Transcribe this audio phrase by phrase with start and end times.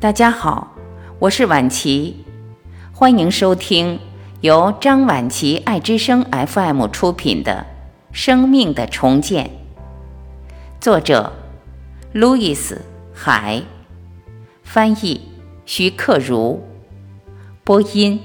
[0.00, 0.76] 大家好，
[1.18, 2.24] 我是婉琪，
[2.92, 3.98] 欢迎收听
[4.42, 7.66] 由张婉琪爱之声 FM 出品的
[8.16, 9.46] 《生命的重建》，
[10.80, 11.32] 作者
[12.12, 12.76] 路易斯·
[13.12, 13.60] 海，
[14.62, 15.20] 翻译
[15.66, 16.60] 徐克如，
[17.64, 18.20] 播音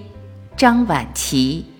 [0.56, 1.73] 张婉琪。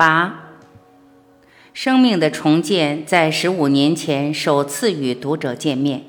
[0.00, 0.56] 八，
[1.74, 6.04] 生命的重建在十五年前首次与读者见面。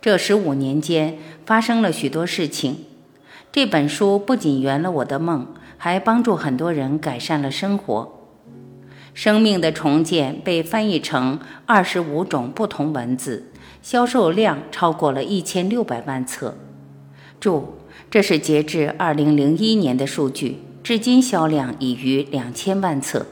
[0.00, 2.78] 这十五年间发生了许多事情。
[3.52, 5.46] 这本书不仅圆了我的梦，
[5.78, 8.12] 还帮助很多人改善了生活。
[9.14, 16.56] 生命的重建被翻译成二十五种不同文字，销售量超过了一千六百万册。
[17.38, 17.76] 注：
[18.10, 20.58] 这是截至二零零一年的数据。
[20.82, 23.26] 至今销量已逾两千万册，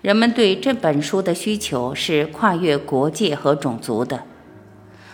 [0.00, 4.24] 人们对这本书的需求是跨越国界和种族的。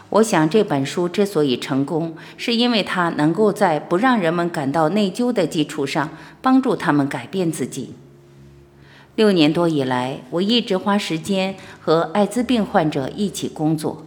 [0.09, 6.09] 我想这本书之所以成功，是因为它能够在不让人们感到内疚的基础上，
[6.41, 7.95] 帮助他们改变自己。
[9.15, 14.07] 六年多以来，我一直花时间和艾滋病患者一起工作。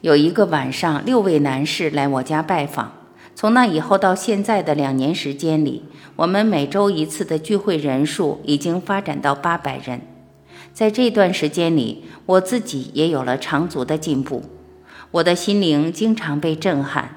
[0.00, 2.99] 有一个晚上，六位男士来我家拜访。
[3.40, 5.82] 从那以后到现在的两年时间里，
[6.16, 10.02] 我们每周一次的聚会人数已经发展到八百人。
[10.74, 14.42] 在这段时间里，我自己也有了长足的进步，
[15.12, 17.16] 我的心灵经常被震撼。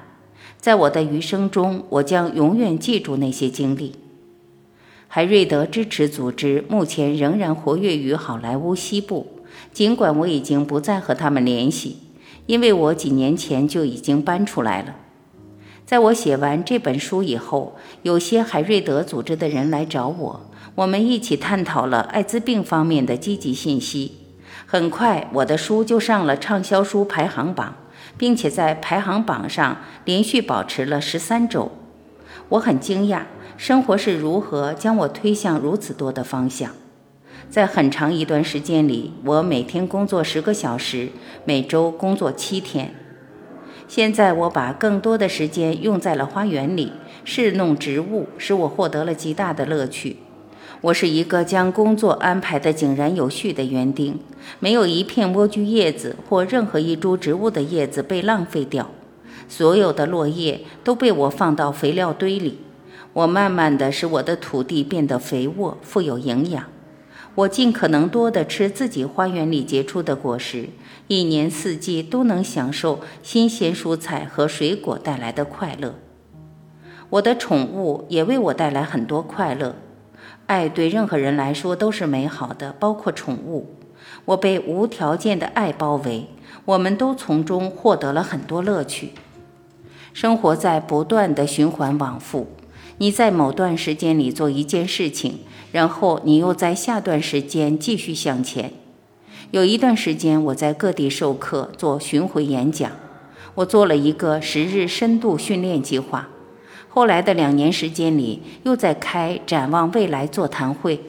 [0.56, 3.96] 在我的余生中，我将永远记住那些经历。
[5.06, 9.26] 海瑞德支持组织目前仍然活跃于好莱坞西部，
[9.74, 11.98] 尽管我已经不再和他们联系，
[12.46, 14.96] 因为我几年前就已经搬出来了。
[15.94, 24.16] 在我写完这本书以后，有些海瑞德组织的人来找我，我们一起探讨了艾滋病方面的积极信息。
[24.66, 27.76] 很快，我的书就上了畅销书排行榜，
[28.18, 31.70] 并且在排行榜上连续保持了十三周。
[32.48, 33.20] 我很惊讶，
[33.56, 36.72] 生活是如何将我推向如此多的方向。
[37.48, 41.10] 在很长一段时间里，我每天工作十个小时，
[41.44, 42.92] 每周工作七天。
[43.94, 46.90] 现在我把更多的时间用在了花园里，
[47.22, 50.16] 侍弄植物，使我获得了极大的乐趣。
[50.80, 54.18] 我是一个将工作安排得井然有序的园丁，
[54.58, 58.90] 没有一片莴苣叶子或任何一株植物的叶子被浪费掉，
[59.48, 62.58] 所有的落叶都被我放到肥料堆里。
[63.12, 66.64] 我慢慢地使我的土地变得肥沃、富有营养。
[67.36, 70.68] 我尽可能多地吃自己花园里结出的果实，
[71.08, 75.96] 一年四季都能享受新鲜蔬菜和水果带来的快乐。
[77.10, 79.74] 我的宠物也为我带来很多快乐。
[80.46, 83.74] 爱对任何人来说都是美好的，包括宠物。
[84.26, 86.28] 我被无条件的爱包围，
[86.64, 89.12] 我们都从中获得了很多乐趣。
[90.12, 92.46] 生活在不断的循环往复。
[92.98, 95.38] 你在某段时间里做一件事情。
[95.72, 98.70] 然后你又在下段时间继续向前。
[99.50, 102.92] 有一段时间，我在各地授课、做巡回演讲。
[103.56, 106.28] 我做了一个十日深度训练计划。
[106.88, 111.00] 后来的两年时间里，又在开展望未来座谈会。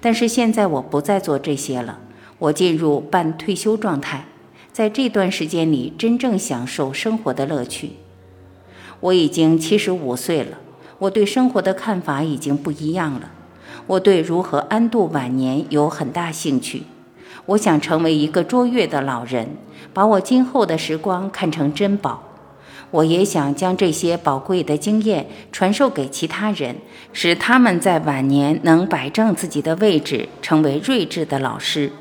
[0.00, 1.98] 但是现在我不再做这些了，
[2.38, 4.24] 我进入半退休状态。
[4.72, 7.90] 在这段时间里，真正享受生活的乐趣。
[9.00, 10.58] 我已经七十五岁了，
[10.98, 13.30] 我对生活的看法已经不一样了。
[13.86, 16.82] 我对如何安度晚年有很大兴趣。
[17.46, 19.56] 我想成为一个卓越的老人，
[19.94, 22.24] 把我今后的时光看成珍宝。
[22.90, 26.76] 我也想将这些宝贵的经验传授给其他人，
[27.12, 31.92] 使他们在晚年能摆正自己的位置，成为睿智的老师。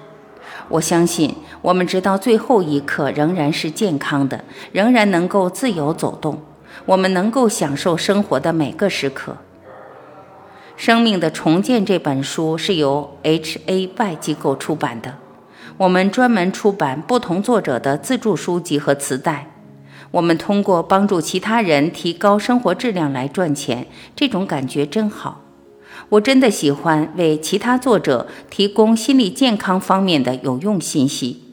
[0.70, 6.42] 我相信，我们直到最后一刻仍然是健康的，仍然能够自由走动。
[6.86, 9.34] 我们能够享受生活的每个时刻。
[10.76, 15.16] 《生命的重建》这本书是由 H.A.Y 机构出版的。
[15.78, 19.52] 我们专门出版不同作者的自助书籍和磁带。
[20.12, 25.42] 我们通过帮助其他人提高生活质量来赚钱，这种感觉真好。
[26.10, 31.47] 我真的喜欢为其他作者提供心理健康方面的有用信息。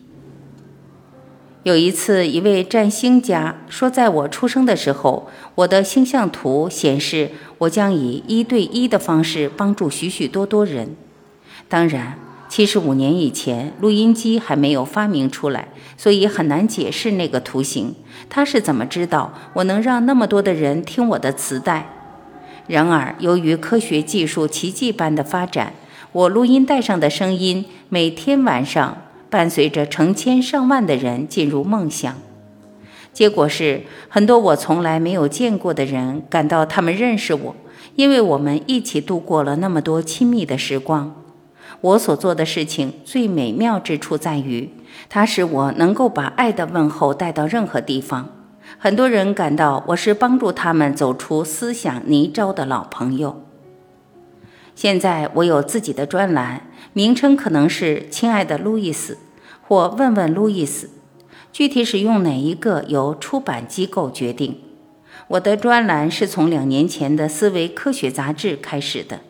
[1.64, 10.94] 有一次，一位占星家说，在我出生的时候，我的星象图显示我将以一对一的方式帮助许许多多人。
[11.66, 12.18] 当然，
[12.50, 17.94] 七十五年以前，录音机还没有发明出来，所以很难解释那个图形。
[18.28, 21.88] 他是怎么知道我能让那么多的人听我的磁带？
[22.66, 25.72] 然而，由于科学技术奇迹般的发展，
[26.12, 28.98] 我录音带上的声音每天晚上
[29.34, 32.14] 伴随着成千上万的人进入梦乡。
[33.12, 37.56] 结果是，很多我从来没有见过的人感到他们认识我，
[37.96, 41.16] 因为我们一起度过了那么多亲密的时光。
[41.80, 44.70] 我所做的事情最美妙之处在于，
[45.08, 48.28] 它使我能够把爱的问候带到任何地方。
[48.78, 53.42] 很多人感到我是帮助他们走出思想泥沼的老朋友。
[54.76, 59.18] 现在我有自己的专栏，名称可能是“亲爱的路易斯”
[59.66, 60.90] 或“问问路易斯”，
[61.52, 64.60] 具体使用哪一个由出版机构决定。
[65.28, 69.20] 我的专栏是从两年前的《思维科学》杂志开始的。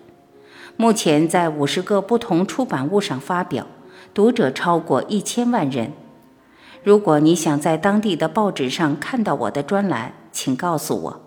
[0.76, 3.66] 目前在五十个不同出版物上发表，
[4.12, 5.92] 读者超过一千万人。
[6.82, 11.20] 如果你想在当地的报纸上看到我的专栏，请告诉我。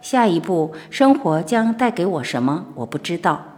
[0.00, 2.64] 下一步，生活将带给我什么？
[2.76, 3.49] 我不知道。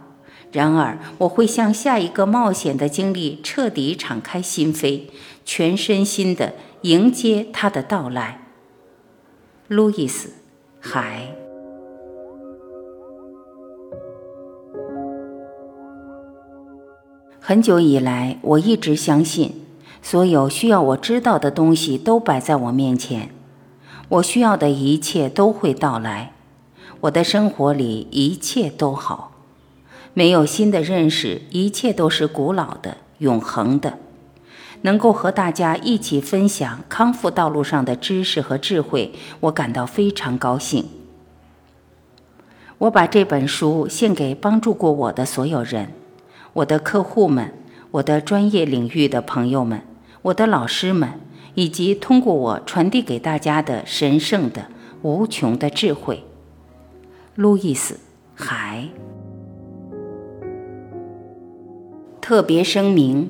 [0.53, 5.01] 然而，我会向下一个冒险的经历彻底敞开心扉，
[5.43, 6.53] 全身心地
[6.83, 8.39] 迎接它的到来。
[9.67, 10.29] 路易斯，
[10.79, 11.35] 海。
[17.39, 19.65] 很久以来，我一直相信，
[20.03, 23.31] 所有需要我知道的东西都摆在我面前，
[24.07, 26.33] 我需要的一切都会到来。
[27.01, 29.32] 我的生活里一切都好，
[30.13, 33.97] 没有新的认识，一切都是古老的、永恒的。
[34.81, 40.85] 能够和大家一起分享康复道路上的知识和智慧，我感到非常高兴。
[42.79, 45.93] 我把这本书献给帮助过我的所有人。
[46.51, 47.53] 我的客户们，
[47.91, 49.81] 我的专业领域的朋友们，
[50.21, 51.13] 我的老师们，
[51.55, 54.67] 以及通过我传递给大家的神圣的、
[55.01, 56.25] 无穷的智慧。
[57.35, 57.93] 路易斯·
[58.35, 58.89] 海。
[62.23, 63.29] 特别声明：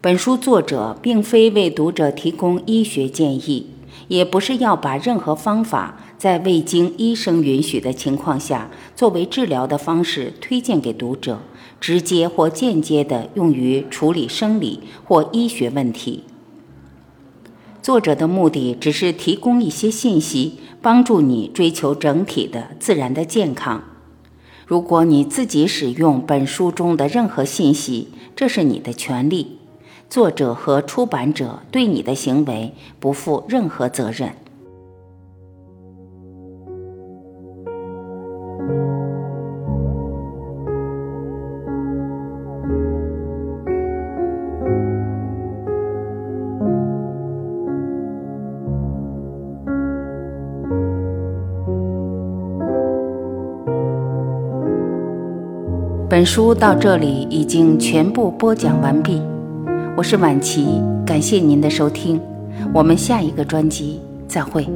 [0.00, 3.66] 本书作者并非为读者提供医学建议，
[4.06, 11.40] 也不是要把任何方法在未经医生允许的情况下作为治疗的方式推荐给读者。
[11.80, 16.22] 直接或间接地用于处理生理或医学问题。
[17.82, 23.82] 作者的目的只是提供一些信息，帮助你追求整体的自然的健康。
[24.68, 29.60] 如果你自己使用本书中的任何信息，这是你的权利。
[30.10, 34.34] 作者和出版者对你的行为不负任何责任。
[56.10, 59.20] 本书到这里已经全部播讲完毕，
[59.94, 62.18] 我是晚琪，感谢您的收听，
[62.72, 64.66] 我们下一个专辑再会。